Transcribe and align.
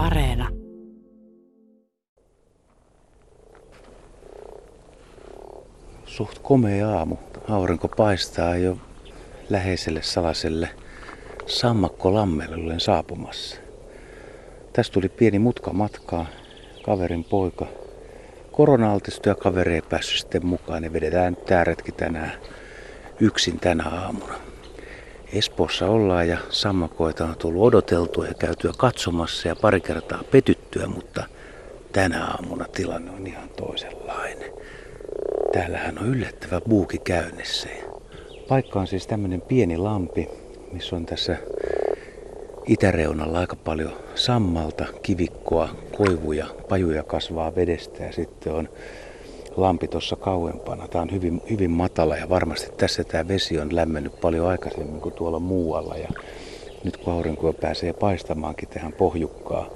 Areena. 0.00 0.48
Suht 6.04 6.38
komea 6.42 6.88
aamu. 6.88 7.16
Aurinko 7.48 7.88
paistaa 7.88 8.56
jo 8.56 8.76
läheiselle 9.50 10.02
salaselle 10.02 10.68
Sammakkolammelle 11.46 12.56
olen 12.56 12.80
saapumassa. 12.80 13.56
Tästä 14.72 14.94
tuli 14.94 15.08
pieni 15.08 15.38
mutka 15.38 15.72
matkaa. 15.72 16.26
Kaverin 16.82 17.24
poika. 17.24 17.66
korona 18.52 18.98
ja 19.26 19.34
kaveri 19.34 19.74
ei 19.74 19.82
päässyt 19.82 20.18
sitten 20.18 20.46
mukaan. 20.46 20.82
Ne 20.82 20.92
vedetään 20.92 21.36
tää 21.36 21.64
retki 21.64 21.92
tänään 21.92 22.32
yksin 23.20 23.60
tänä 23.60 23.88
aamuna. 23.88 24.49
Espoossa 25.32 25.86
ollaan 25.86 26.28
ja 26.28 26.38
sammakoita 26.48 27.24
on 27.24 27.36
tullut 27.36 27.62
odoteltua 27.62 28.26
ja 28.26 28.34
käytyä 28.34 28.72
katsomassa 28.78 29.48
ja 29.48 29.56
pari 29.56 29.80
kertaa 29.80 30.22
petyttyä, 30.30 30.86
mutta 30.86 31.24
tänä 31.92 32.24
aamuna 32.24 32.64
tilanne 32.64 33.10
on 33.10 33.26
ihan 33.26 33.48
toisenlainen. 33.48 34.50
Täällähän 35.52 35.98
on 35.98 36.06
yllättävä 36.06 36.60
buuki 36.60 36.98
käynnissä. 36.98 37.68
Paikka 38.48 38.80
on 38.80 38.86
siis 38.86 39.06
tämmöinen 39.06 39.40
pieni 39.40 39.76
lampi, 39.76 40.28
missä 40.72 40.96
on 40.96 41.06
tässä 41.06 41.36
itäreunalla 42.66 43.38
aika 43.38 43.56
paljon 43.56 43.92
sammalta, 44.14 44.84
kivikkoa, 45.02 45.68
koivuja, 45.96 46.46
pajuja 46.68 47.02
kasvaa 47.02 47.54
vedestä 47.54 48.04
ja 48.04 48.12
sitten 48.12 48.52
on 48.52 48.68
lampi 49.56 49.88
tuossa 49.88 50.16
kauempana. 50.16 50.88
Tämä 50.88 51.02
on 51.02 51.12
hyvin, 51.12 51.42
hyvin 51.50 51.70
matala 51.70 52.16
ja 52.16 52.28
varmasti 52.28 52.72
tässä 52.76 53.04
tämä 53.04 53.28
vesi 53.28 53.60
on 53.60 53.76
lämmennyt 53.76 54.20
paljon 54.20 54.48
aikaisemmin 54.48 55.00
kuin 55.00 55.14
tuolla 55.14 55.38
muualla. 55.38 55.96
Ja 55.96 56.08
nyt 56.84 56.96
kun 56.96 57.12
aurinko 57.12 57.52
pääsee 57.52 57.92
paistamaankin 57.92 58.68
tähän 58.68 58.92
pohjukkaa 58.92 59.66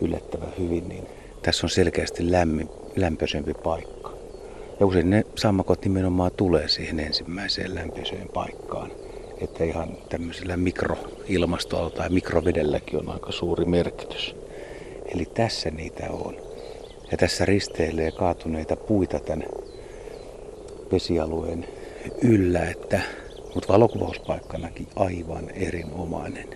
yllättävän 0.00 0.52
hyvin, 0.58 0.88
niin 0.88 1.06
tässä 1.42 1.66
on 1.66 1.70
selkeästi 1.70 2.32
lämmin, 2.32 2.68
lämpöisempi 2.96 3.54
paikka. 3.54 4.12
Ja 4.80 4.86
usein 4.86 5.10
ne 5.10 5.24
sammakot 5.36 5.84
nimenomaan 5.84 6.30
tulee 6.36 6.68
siihen 6.68 7.00
ensimmäiseen 7.00 7.74
lämpöiseen 7.74 8.28
paikkaan. 8.34 8.90
Että 9.40 9.64
ihan 9.64 9.88
tämmöisellä 10.08 10.56
mikroilmastolla 10.56 11.90
tai 11.90 12.08
mikrovedelläkin 12.08 12.98
on 12.98 13.08
aika 13.08 13.32
suuri 13.32 13.64
merkitys. 13.64 14.36
Eli 15.14 15.24
tässä 15.24 15.70
niitä 15.70 16.10
on. 16.10 16.49
Ja 17.10 17.16
tässä 17.16 17.44
risteilee 17.44 18.10
kaatuneita 18.10 18.76
puita 18.76 19.20
tämän 19.20 19.46
vesialueen 20.92 21.66
yllä, 22.22 22.64
että, 22.70 23.00
mutta 23.54 23.72
valokuvauspaikkanakin 23.72 24.88
aivan 24.96 25.50
erinomainen. 25.50 26.48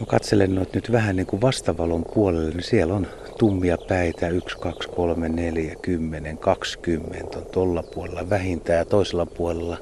Mä 0.00 0.06
katselen 0.06 0.54
noit 0.54 0.74
nyt 0.74 0.92
vähän 0.92 1.16
niin 1.16 1.26
kuin 1.26 1.42
vastavalon 1.42 2.04
puolelle, 2.14 2.50
niin 2.50 2.62
siellä 2.62 2.94
on 2.94 3.06
tummia 3.38 3.78
päitä, 3.88 4.28
1, 4.28 4.58
2, 4.58 4.88
3, 4.88 5.28
4, 5.28 5.74
10, 5.82 6.38
20 6.38 7.38
on 7.38 7.46
tuolla 7.46 7.82
puolella 7.82 8.30
vähintään 8.30 8.78
ja 8.78 8.84
toisella 8.84 9.26
puolella 9.26 9.76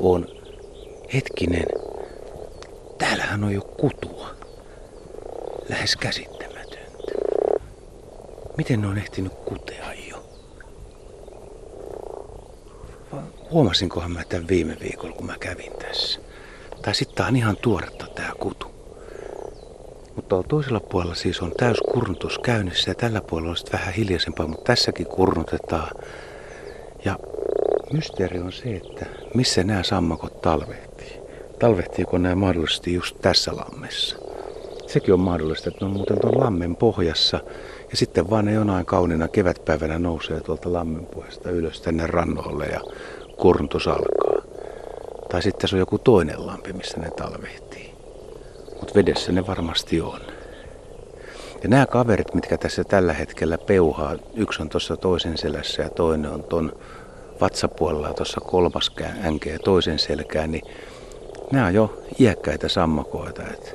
on 0.00 0.26
hetkinen, 1.14 1.66
täällähän 2.98 3.44
on 3.44 3.54
jo 3.54 3.60
kutua. 3.62 4.28
Lähes 5.68 5.96
käsittämätöntä. 5.96 6.33
Miten 8.56 8.80
ne 8.80 8.86
on 8.86 8.98
ehtinyt 8.98 9.32
kutea 9.34 9.92
jo? 10.10 10.24
Huomasinkohan 13.50 14.12
mä 14.12 14.24
tämän 14.24 14.48
viime 14.48 14.76
viikolla, 14.80 15.16
kun 15.16 15.26
mä 15.26 15.36
kävin 15.40 15.72
tässä. 15.72 16.20
Tai 16.82 16.94
sitten 16.94 17.16
tää 17.16 17.26
on 17.26 17.36
ihan 17.36 17.56
tuoretta 17.56 18.06
tää 18.14 18.32
kutu. 18.40 18.66
Mutta 20.16 20.42
toisella 20.48 20.80
puolella 20.80 21.14
siis 21.14 21.40
on 21.40 21.52
täys 21.56 21.78
kurnutus 21.92 22.38
käynnissä 22.38 22.90
ja 22.90 22.94
tällä 22.94 23.20
puolella 23.20 23.50
on 23.50 23.56
vähän 23.72 23.94
hiljaisempaa, 23.94 24.46
mutta 24.46 24.64
tässäkin 24.64 25.06
kurnutetaan. 25.06 25.90
Ja 27.04 27.18
mysteeri 27.92 28.40
on 28.40 28.52
se, 28.52 28.76
että 28.76 29.06
missä 29.34 29.64
nämä 29.64 29.82
sammakot 29.82 30.40
talvehtii. 30.40 31.20
Talvehtiiko 31.58 32.18
nämä 32.18 32.34
mahdollisesti 32.34 32.94
just 32.94 33.16
tässä 33.22 33.56
lammessa? 33.56 34.16
Sekin 34.86 35.14
on 35.14 35.20
mahdollista, 35.20 35.68
että 35.68 35.80
ne 35.80 35.86
on 35.86 35.96
muuten 35.96 36.20
tuon 36.20 36.40
lammen 36.40 36.76
pohjassa 36.76 37.40
ja 37.94 37.98
sitten 37.98 38.30
vaan 38.30 38.44
ne 38.44 38.52
jonain 38.52 38.86
kauniina 38.86 39.28
kevätpäivänä 39.28 39.98
nousee 39.98 40.40
tuolta 40.40 40.72
lammenpuolesta 40.72 41.50
ylös 41.50 41.80
tänne 41.80 42.06
rannolle 42.06 42.66
ja 42.66 42.80
kurntus 43.36 43.88
alkaa. 43.88 44.42
Tai 45.28 45.42
sitten 45.42 45.68
se 45.68 45.76
on 45.76 45.80
joku 45.80 45.98
toinen 45.98 46.46
lampi, 46.46 46.72
missä 46.72 47.00
ne 47.00 47.10
talvehtii. 47.10 47.94
Mutta 48.80 48.94
vedessä 48.94 49.32
ne 49.32 49.46
varmasti 49.46 50.00
on. 50.00 50.20
Ja 51.62 51.68
nämä 51.68 51.86
kaverit, 51.86 52.34
mitkä 52.34 52.58
tässä 52.58 52.84
tällä 52.84 53.12
hetkellä 53.12 53.58
peuhaa, 53.58 54.16
yksi 54.36 54.62
on 54.62 54.68
tuossa 54.68 54.96
toisen 54.96 55.38
selässä 55.38 55.82
ja 55.82 55.90
toinen 55.90 56.30
on 56.30 56.44
ton 56.44 56.72
vatsapuolella 57.40 58.14
tuossa 58.14 58.40
kolmas 58.40 58.90
änke 59.24 59.50
ja 59.50 59.58
toisen 59.58 59.98
selkään, 59.98 60.50
niin 60.50 60.64
nämä 61.52 61.66
on 61.66 61.74
jo 61.74 62.02
iäkkäitä 62.20 62.68
sammakoita. 62.68 63.42
Et 63.42 63.74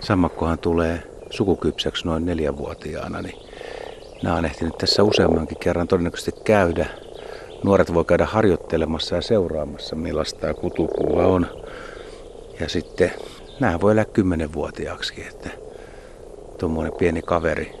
sammakkohan 0.00 0.58
tulee 0.58 1.13
sukukypsäksi 1.34 2.06
noin 2.06 2.26
neljävuotiaana, 2.26 3.22
niin 3.22 3.36
nämä 4.22 4.36
on 4.36 4.44
ehtinyt 4.44 4.78
tässä 4.78 5.02
useammankin 5.02 5.58
kerran 5.58 5.88
todennäköisesti 5.88 6.32
käydä. 6.44 6.86
Nuoret 7.62 7.94
voi 7.94 8.04
käydä 8.04 8.26
harjoittelemassa 8.26 9.14
ja 9.14 9.22
seuraamassa, 9.22 9.96
millaista 9.96 10.40
tämä 10.40 10.54
kutupuuha 10.54 11.26
on. 11.26 11.46
Ja 12.60 12.68
sitten 12.68 13.12
nämä 13.60 13.80
voi 13.80 13.92
elää 13.92 14.04
kymmenenvuotiaaksi, 14.04 15.26
että 15.28 15.50
tuommoinen 16.58 16.92
pieni 16.98 17.22
kaveri, 17.22 17.72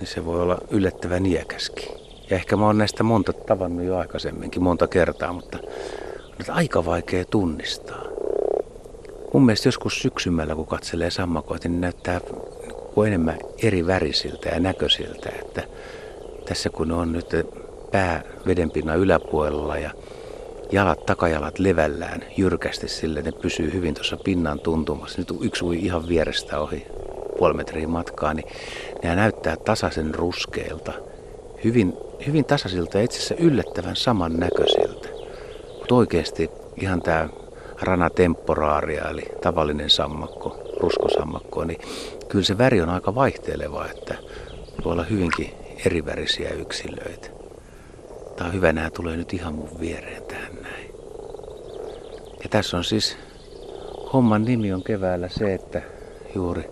niin 0.00 0.06
se 0.06 0.24
voi 0.24 0.42
olla 0.42 0.58
yllättävän 0.70 1.26
iäkäskin. 1.26 1.88
Ja 2.30 2.36
ehkä 2.36 2.56
mä 2.56 2.66
oon 2.66 2.78
näistä 2.78 3.02
monta 3.02 3.32
tavannut 3.32 3.86
jo 3.86 3.96
aikaisemminkin 3.96 4.62
monta 4.62 4.86
kertaa, 4.86 5.32
mutta 5.32 5.58
on 6.48 6.54
aika 6.54 6.84
vaikea 6.84 7.24
tunnistaa. 7.24 8.13
Mun 9.34 9.46
mielestä 9.46 9.68
joskus 9.68 10.02
syksymällä, 10.02 10.54
kun 10.54 10.66
katselee 10.66 11.10
sammakoita, 11.10 11.68
niin 11.68 11.80
näyttää 11.80 12.20
enemmän 13.06 13.38
eri 13.62 13.86
värisiltä 13.86 14.48
ja 14.48 14.60
näköisiltä. 14.60 15.30
Että 15.40 15.62
tässä 16.48 16.70
kun 16.70 16.92
on 16.92 17.12
nyt 17.12 17.26
pää 17.92 18.22
vedenpinnan 18.46 18.98
yläpuolella 18.98 19.78
ja 19.78 19.90
jalat, 20.72 21.06
takajalat 21.06 21.58
levällään 21.58 22.24
jyrkästi 22.36 22.88
sille, 22.88 23.22
ne 23.22 23.32
pysyy 23.32 23.72
hyvin 23.72 23.94
tuossa 23.94 24.16
pinnan 24.16 24.60
tuntumassa. 24.60 25.18
Nyt 25.18 25.32
yksi 25.40 25.64
ui 25.64 25.78
ihan 25.78 26.08
vierestä 26.08 26.60
ohi 26.60 26.86
puoli 27.38 27.54
metriä 27.54 27.88
matkaa, 27.88 28.34
niin 28.34 28.46
nämä 29.02 29.16
näyttää 29.16 29.56
tasaisen 29.56 30.14
ruskeilta. 30.14 30.92
Hyvin, 31.64 31.92
hyvin 32.26 32.44
tasaisilta 32.44 32.98
ja 32.98 33.04
itse 33.04 33.18
asiassa 33.18 33.34
yllättävän 33.38 33.96
samannäköisiltä. 33.96 35.08
Mutta 35.78 35.94
oikeasti 35.94 36.50
ihan 36.80 37.02
tämä 37.02 37.28
rana 37.82 38.10
temporaaria, 38.10 39.08
eli 39.08 39.22
tavallinen 39.42 39.90
sammakko, 39.90 40.62
ruskosammakko, 40.80 41.64
niin 41.64 41.80
kyllä 42.28 42.44
se 42.44 42.58
väri 42.58 42.80
on 42.80 42.88
aika 42.88 43.14
vaihteleva, 43.14 43.86
että 43.86 44.14
voi 44.84 44.92
olla 44.92 45.04
hyvinkin 45.04 45.50
erivärisiä 45.86 46.50
yksilöitä. 46.50 47.28
Tämä 48.36 48.48
on 48.48 48.54
hyvä, 48.54 48.72
nämä 48.72 48.90
tulee 48.90 49.16
nyt 49.16 49.32
ihan 49.32 49.54
mun 49.54 49.80
viereen 49.80 50.22
tähän 50.22 50.54
näin. 50.62 50.90
Ja 52.42 52.48
tässä 52.50 52.76
on 52.76 52.84
siis, 52.84 53.16
homman 54.12 54.44
nimi 54.44 54.72
on 54.72 54.84
keväällä 54.84 55.28
se, 55.28 55.54
että 55.54 55.82
juuri 56.34 56.64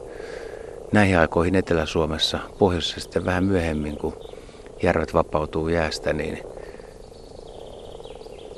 näihin 0.92 1.18
aikoihin 1.18 1.54
Etelä-Suomessa, 1.54 2.38
pohjoisessa 2.58 3.00
sitten 3.00 3.24
vähän 3.24 3.44
myöhemmin, 3.44 3.98
kun 3.98 4.16
järvet 4.82 5.14
vapautuu 5.14 5.68
jäästä, 5.68 6.12
niin 6.12 6.38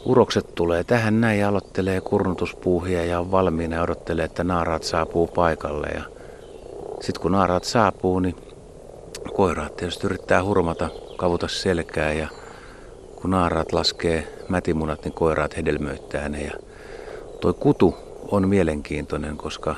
Urokset 0.05 0.55
tulee 0.55 0.85
tähän 0.85 1.21
näin 1.21 1.41
ja 1.41 1.49
aloittelee 1.49 2.01
kurnutuspuuhia 2.01 3.05
ja 3.05 3.21
on 3.21 3.31
valmiina 3.31 3.77
ja 3.77 3.83
odottelee, 3.83 4.25
että 4.25 4.45
naaraat 4.45 4.83
saapuu 4.83 5.27
paikalle. 5.27 5.87
Ja 5.87 6.03
sitten 7.01 7.23
kun 7.23 7.33
naaraat 7.33 7.65
saapuu, 7.65 8.21
niin 8.21 8.37
koiraat 9.35 9.77
tietysti 9.77 10.07
yrittää 10.07 10.45
hurmata, 10.45 10.89
kavuta 11.17 11.49
selkää 11.49 12.13
ja 12.13 12.29
kun 13.21 13.31
naaraat 13.31 13.73
laskee 13.73 14.29
mätimunat, 14.49 15.05
niin 15.05 15.15
koiraat 15.15 15.57
hedelmöittää 15.57 16.29
ne. 16.29 16.43
Ja 16.43 16.53
toi 17.41 17.55
kutu 17.55 17.95
on 18.31 18.49
mielenkiintoinen, 18.49 19.37
koska 19.37 19.75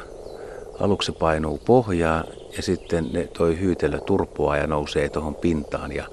aluksi 0.80 1.12
painuu 1.12 1.60
pohjaa 1.66 2.24
ja 2.56 2.62
sitten 2.62 3.08
ne 3.12 3.28
toi 3.38 3.60
hyytelö 3.60 4.00
turpoa 4.00 4.56
ja 4.56 4.66
nousee 4.66 5.08
tuohon 5.08 5.34
pintaan. 5.34 5.92
Ja 5.92 6.04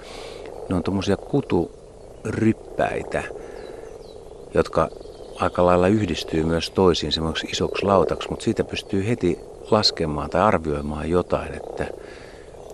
ne 0.69 0.75
on 0.75 0.83
tuommoisia 0.83 1.17
kuturyppäitä 1.17 3.23
jotka 4.53 4.89
aika 5.39 5.65
lailla 5.65 5.87
yhdistyy 5.87 6.43
myös 6.43 6.69
toisiin 6.69 7.11
semmoiksi 7.11 7.47
isoksi 7.47 7.85
lautaksi, 7.85 8.29
mutta 8.29 8.43
siitä 8.43 8.63
pystyy 8.63 9.07
heti 9.07 9.39
laskemaan 9.71 10.29
tai 10.29 10.41
arvioimaan 10.41 11.09
jotain, 11.09 11.53
että 11.53 11.87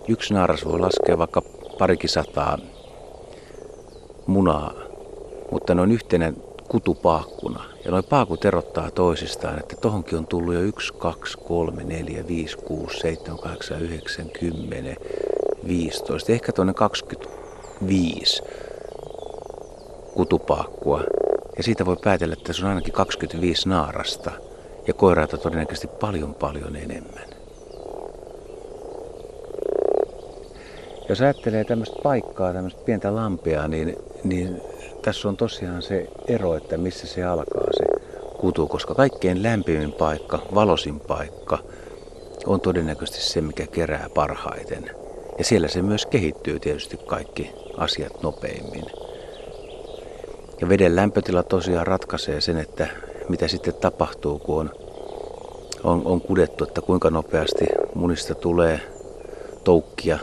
yksi 0.08 0.34
naaras 0.34 0.64
voi 0.64 0.80
laskea 0.80 1.18
vaikka 1.18 1.42
parikin 1.78 2.10
sataa 2.10 2.58
munaa, 4.26 4.74
mutta 5.50 5.74
noin 5.74 5.92
yhtenä 5.92 6.32
kutupaakkuna. 6.68 7.64
Ja 7.84 7.90
noin 7.90 8.04
paakut 8.04 8.44
erottaa 8.44 8.90
toisistaan, 8.90 9.58
että 9.58 9.76
tohonkin 9.76 10.18
on 10.18 10.26
tullut 10.26 10.54
jo 10.54 10.60
1, 10.60 10.94
2, 10.94 11.38
3, 11.38 11.84
4, 11.84 12.26
5, 12.28 12.56
6, 12.56 12.98
7, 12.98 13.38
8, 13.38 13.82
9, 13.82 14.30
10, 14.30 14.96
15, 15.66 16.32
ehkä 16.32 16.52
tuonne 16.52 16.74
25 16.74 18.42
kutupaakkua. 20.14 21.00
Ja 21.60 21.64
siitä 21.64 21.86
voi 21.86 21.96
päätellä, 22.04 22.32
että 22.32 22.52
se 22.52 22.62
on 22.62 22.68
ainakin 22.68 22.92
25 22.92 23.68
naarasta 23.68 24.30
ja 24.86 24.94
koiraita 24.94 25.38
todennäköisesti 25.38 25.86
paljon 25.86 26.34
paljon 26.34 26.76
enemmän. 26.76 27.28
Jos 31.08 31.20
ajattelee 31.20 31.64
tämmöistä 31.64 31.96
paikkaa, 32.02 32.52
tämmöistä 32.52 32.80
pientä 32.84 33.14
lampea, 33.14 33.68
niin, 33.68 33.96
niin 34.24 34.60
tässä 35.02 35.28
on 35.28 35.36
tosiaan 35.36 35.82
se 35.82 36.06
ero, 36.28 36.56
että 36.56 36.78
missä 36.78 37.06
se 37.06 37.24
alkaa 37.24 37.66
se 37.72 37.84
kutu, 38.38 38.66
koska 38.66 38.94
kaikkein 38.94 39.42
lämpimin 39.42 39.92
paikka, 39.92 40.38
valosin 40.54 41.00
paikka 41.00 41.58
on 42.46 42.60
todennäköisesti 42.60 43.22
se, 43.22 43.40
mikä 43.40 43.66
kerää 43.66 44.08
parhaiten. 44.14 44.90
Ja 45.38 45.44
siellä 45.44 45.68
se 45.68 45.82
myös 45.82 46.06
kehittyy 46.06 46.60
tietysti 46.60 46.96
kaikki 46.96 47.52
asiat 47.76 48.22
nopeimmin. 48.22 48.84
Ja 50.60 50.68
veden 50.68 50.96
lämpötila 50.96 51.42
tosiaan 51.42 51.86
ratkaisee 51.86 52.40
sen, 52.40 52.58
että 52.58 52.88
mitä 53.28 53.48
sitten 53.48 53.74
tapahtuu, 53.74 54.38
kun 54.38 54.58
on, 54.60 54.70
on, 55.84 56.02
on 56.04 56.20
kudettu, 56.20 56.64
että 56.64 56.80
kuinka 56.80 57.10
nopeasti 57.10 57.64
munista 57.94 58.34
tulee 58.34 58.80
toukkia, 59.64 60.18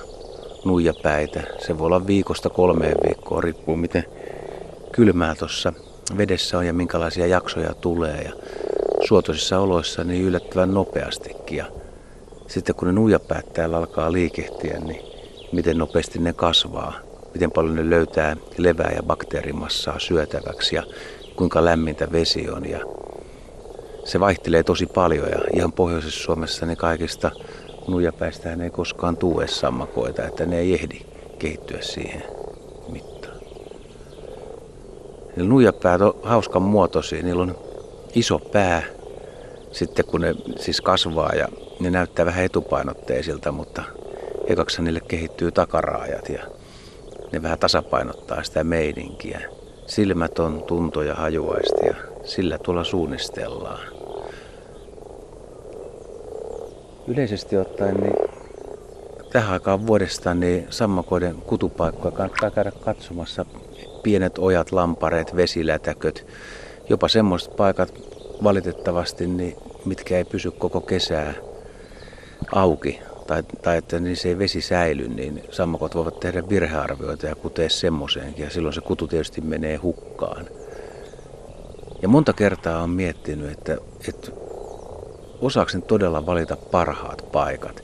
nuijapäitä. 0.65 1.43
Se 1.59 1.77
voi 1.77 1.85
olla 1.85 2.07
viikosta 2.07 2.49
kolmeen 2.49 2.97
viikkoa, 3.03 3.41
riippuu 3.41 3.75
miten 3.75 4.05
kylmää 4.91 5.35
tuossa 5.35 5.73
vedessä 6.17 6.57
on 6.57 6.65
ja 6.65 6.73
minkälaisia 6.73 7.27
jaksoja 7.27 7.73
tulee. 7.73 8.21
Ja 8.21 8.31
suotuisissa 9.07 9.59
oloissa 9.59 10.03
niin 10.03 10.23
yllättävän 10.23 10.73
nopeastikin. 10.73 11.57
Ja 11.57 11.65
sitten 12.47 12.75
kun 12.75 12.87
ne 12.87 12.91
nuijapäät 12.91 13.53
täällä 13.53 13.77
alkaa 13.77 14.11
liikehtiä, 14.11 14.79
niin 14.79 15.01
miten 15.51 15.77
nopeasti 15.77 16.19
ne 16.19 16.33
kasvaa, 16.33 16.93
miten 17.37 17.51
paljon 17.51 17.75
ne 17.75 17.89
löytää 17.89 18.37
levää 18.57 18.91
ja 18.95 19.03
bakteerimassaa 19.03 19.99
syötäväksi 19.99 20.75
ja 20.75 20.83
kuinka 21.35 21.65
lämmintä 21.65 22.11
vesi 22.11 22.49
on. 22.49 22.69
Ja 22.69 22.79
se 24.05 24.19
vaihtelee 24.19 24.63
tosi 24.63 24.85
paljon 24.85 25.29
ja 25.29 25.39
ihan 25.53 25.71
pohjoisessa 25.71 26.23
Suomessa 26.23 26.65
ne 26.65 26.75
kaikista 26.75 27.31
nuijapäistähän 27.87 28.61
ei 28.61 28.69
koskaan 28.69 29.17
tue 29.17 29.47
sammakoita, 29.47 30.23
että 30.23 30.45
ne 30.45 30.59
ei 30.59 30.73
ehdi 30.73 31.01
kehittyä 31.39 31.81
siihen 31.81 32.23
mittaan. 32.89 33.37
Eli 35.37 35.47
nuijapäät 35.47 36.01
on 36.01 36.19
hauskan 36.23 36.61
muotoisia, 36.61 37.23
niillä 37.23 37.43
on 37.43 37.57
iso 38.15 38.39
pää 38.39 38.83
sitten 39.71 40.05
kun 40.05 40.21
ne 40.21 40.35
siis 40.59 40.81
kasvaa 40.81 41.35
ja 41.35 41.47
ne 41.79 41.89
näyttää 41.89 42.25
vähän 42.25 42.45
etupainotteisilta, 42.45 43.51
mutta 43.51 43.83
ekaksi 44.47 44.81
niille 44.81 45.01
kehittyy 45.07 45.51
takaraajat 45.51 46.29
ja 46.29 46.43
ne 47.31 47.41
vähän 47.41 47.59
tasapainottaa 47.59 48.43
sitä 48.43 48.63
meininkiä. 48.63 49.41
Silmät 49.85 50.39
on 50.39 50.63
tunto- 50.63 51.01
ja 51.01 51.15
hajuaisti 51.15 51.85
ja 51.85 51.95
sillä 52.23 52.57
tuolla 52.57 52.83
suunnistellaan. 52.83 53.87
Yleisesti 57.07 57.57
ottaen 57.57 57.97
niin 57.97 58.15
tähän 59.31 59.53
aikaan 59.53 59.87
vuodesta 59.87 60.33
niin 60.33 60.67
sammakoiden 60.69 61.35
kutupaikkoja 61.35 62.11
kannattaa 62.11 62.51
käydä 62.51 62.71
katsomassa. 62.71 63.45
Pienet 64.03 64.37
ojat, 64.37 64.71
lampareet, 64.71 65.35
vesilätäköt, 65.35 66.27
jopa 66.89 67.07
semmoiset 67.07 67.55
paikat 67.55 67.93
valitettavasti, 68.43 69.27
niin, 69.27 69.55
mitkä 69.85 70.17
ei 70.17 70.23
pysy 70.23 70.51
koko 70.51 70.81
kesää 70.81 71.33
auki 72.51 72.99
tai, 73.27 73.43
tai 73.61 73.77
että 73.77 73.99
niissä 73.99 74.29
ei 74.29 74.37
vesi 74.37 74.61
säily, 74.61 75.07
niin 75.07 75.43
sammakot 75.51 75.95
voivat 75.95 76.19
tehdä 76.19 76.49
virhearvioita 76.49 77.25
ja 77.25 77.35
kutea 77.35 77.69
semmoiseenkin 77.69 78.43
ja 78.43 78.49
silloin 78.49 78.73
se 78.73 78.81
kutu 78.81 79.07
tietysti 79.07 79.41
menee 79.41 79.75
hukkaan. 79.77 80.45
Ja 82.01 82.07
monta 82.07 82.33
kertaa 82.33 82.83
on 82.83 82.89
miettinyt, 82.89 83.51
että, 83.51 83.77
että 84.07 84.31
osaaksen 85.41 85.81
todella 85.81 86.25
valita 86.25 86.57
parhaat 86.71 87.25
paikat. 87.31 87.83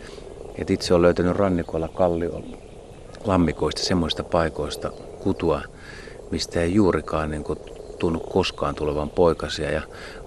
Et 0.55 0.69
itse 0.69 0.93
olen 0.93 1.01
löytänyt 1.01 1.35
rannikolla 1.35 1.87
kallion 1.87 2.43
lammikoista 3.25 3.83
semmoista 3.83 4.23
paikoista 4.23 4.91
kutua, 5.19 5.61
mistä 6.31 6.61
ei 6.61 6.73
juurikaan 6.73 7.31
niin 7.31 7.43
kuin, 7.43 7.59
tunnu 7.99 8.19
koskaan 8.19 8.75
tulevan 8.75 9.09
poikasia. 9.09 9.71
Ja 9.71 9.81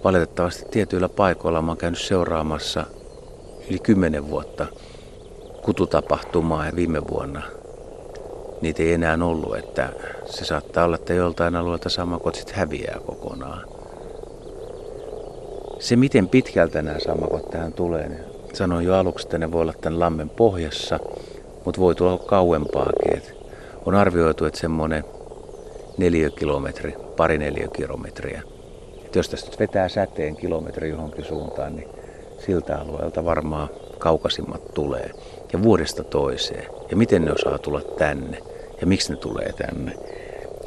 valitettavasti 0.05 0.65
tietyillä 0.71 1.09
paikoilla 1.09 1.59
oon 1.59 1.77
käynyt 1.77 2.01
seuraamassa 2.01 2.87
yli 3.71 3.79
kymmenen 3.79 4.31
vuotta 4.31 4.67
kututapahtumaa 5.67 6.67
viime 6.77 7.09
vuonna 7.11 7.43
niitä 8.61 8.83
ei 8.83 8.93
enää 8.93 9.19
ollut, 9.23 9.57
että 9.57 9.89
se 10.27 10.45
saattaa 10.45 10.85
olla, 10.85 10.97
että 10.97 11.15
joltain 11.15 11.57
alueelta 11.57 11.89
samakot 11.89 12.35
sitten 12.35 12.55
häviää 12.55 12.99
kokonaan. 13.07 13.69
Se, 15.79 15.97
miten 15.97 16.29
pitkältä 16.29 16.83
nämä 16.83 16.99
sammakot 16.99 17.51
tähän 17.51 17.73
tulee, 17.73 18.09
niin 18.09 18.21
sanoin 18.53 18.87
jo 18.87 18.95
aluksi, 18.95 19.27
että 19.27 19.39
ne 19.39 19.53
voi 19.53 19.63
olla 19.63 19.73
tämän 19.81 20.01
lammen 20.01 20.31
pohjassa, 20.31 20.99
mutta 21.65 21.81
voi 21.81 21.95
tulla 21.95 22.19
kauempaakin. 22.19 23.23
On 23.87 23.95
arvioitu, 23.95 24.45
että 24.45 24.61
semmoinen 24.61 25.05
neliökilometri, 25.99 26.95
pari 27.17 27.39
neliökilometriä. 27.39 28.43
Et 29.05 29.17
jos 29.17 29.29
tästä 29.29 29.57
vetää 29.59 29.89
säteen 29.89 30.37
kilometri 30.37 30.91
johonkin 30.91 31.25
suuntaan, 31.25 31.77
niin 31.77 31.89
siltä 32.47 32.79
alueelta 32.79 33.25
varmaan 33.25 33.69
kaukaisimmat 33.99 34.75
tulee. 34.75 35.11
Ja 35.53 35.63
vuodesta 35.63 36.05
toiseen. 36.05 36.67
Ja 36.91 36.97
miten 36.97 37.25
ne 37.25 37.33
osaa 37.33 37.59
tulla 37.59 37.81
tänne. 37.81 38.39
Ja 38.81 38.87
miksi 38.87 39.13
ne 39.13 39.19
tulee 39.19 39.53
tänne. 39.53 39.93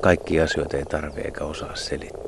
Kaikki 0.01 0.41
asioita 0.41 0.77
ei 0.77 0.85
tarvitse 0.85 1.21
eikä 1.21 1.43
osaa 1.45 1.75
selittää. 1.75 2.21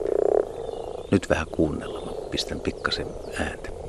Nyt 1.12 1.30
vähän 1.30 1.48
kuunnella 1.51 2.27
pistän 2.31 2.59
pikkasen 2.59 3.07
ääntä. 3.39 3.81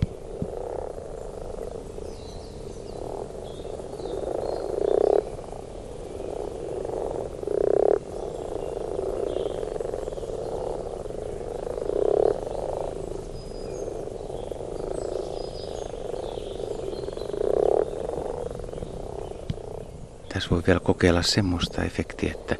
Tässä 20.43 20.55
voi 20.55 20.63
vielä 20.67 20.81
kokeilla 20.81 21.23
semmoista 21.23 21.83
efektiä, 21.83 22.33
että 22.33 22.57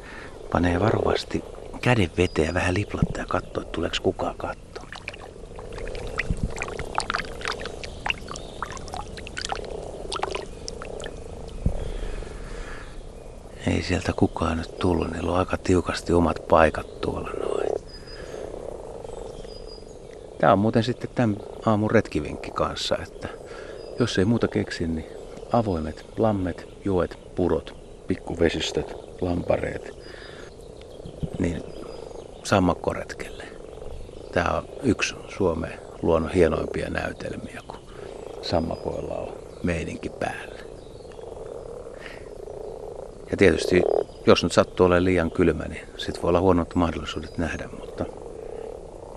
panee 0.51 0.79
varovasti 0.79 1.43
käden 1.81 2.11
veteen 2.17 2.53
vähän 2.53 2.73
liplattaa 2.73 3.21
ja 3.21 3.25
katsoo, 3.25 3.61
että 3.61 3.71
tuleeko 3.71 3.95
kukaan 4.03 4.35
katsoa. 4.37 4.87
Ei 13.67 13.81
sieltä 13.83 14.13
kukaan 14.13 14.57
nyt 14.57 14.77
tullut, 14.79 15.11
niillä 15.11 15.31
on 15.31 15.39
aika 15.39 15.57
tiukasti 15.57 16.13
omat 16.13 16.47
paikat 16.49 17.01
tuolla 17.01 17.29
noin. 17.29 17.69
Tää 20.39 20.53
on 20.53 20.59
muuten 20.59 20.83
sitten 20.83 21.09
tämän 21.15 21.37
aamun 21.65 21.91
retkivinkki 21.91 22.51
kanssa, 22.51 22.97
että 22.97 23.29
jos 23.99 24.17
ei 24.17 24.25
muuta 24.25 24.47
keksi, 24.47 24.87
niin 24.87 25.05
avoimet 25.53 26.05
lammet, 26.17 26.67
joet, 26.85 27.22
purot, 27.35 27.75
pikkuvesistöt, 28.07 28.95
lampareet, 29.21 29.91
niin 31.39 31.63
sammakkoretkelle. 32.43 33.43
Tämä 34.31 34.57
on 34.57 34.65
yksi 34.83 35.15
Suomen 35.37 35.73
luonnon 36.01 36.31
hienoimpia 36.31 36.89
näytelmiä, 36.89 37.61
kun 37.67 37.79
sammakoilla 38.41 39.15
on 39.15 39.33
meininki 39.63 40.09
päällä. 40.09 40.63
Ja 43.31 43.37
tietysti, 43.37 43.81
jos 44.25 44.43
nyt 44.43 44.51
sattuu 44.51 44.85
olemaan 44.85 45.03
liian 45.03 45.31
kylmä, 45.31 45.63
niin 45.63 45.87
sitten 45.97 46.21
voi 46.21 46.29
olla 46.29 46.41
huonot 46.41 46.75
mahdollisuudet 46.75 47.37
nähdä, 47.37 47.69
mutta 47.79 48.05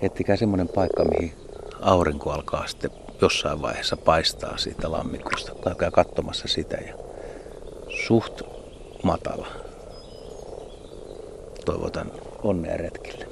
ettikää 0.01 0.35
semmoinen 0.35 0.67
paikka, 0.67 1.03
mihin 1.03 1.33
aurinko 1.81 2.31
alkaa 2.31 2.67
sitten 2.67 2.91
jossain 3.21 3.61
vaiheessa 3.61 3.97
paistaa 3.97 4.57
siitä 4.57 4.91
lammikosta. 4.91 5.51
Käykää 5.63 5.91
katsomassa 5.91 6.47
sitä 6.47 6.77
ja 6.77 7.06
suht 8.05 8.41
matala. 9.03 9.47
Toivotan 11.65 12.11
onnea 12.43 12.77
retkille. 12.77 13.26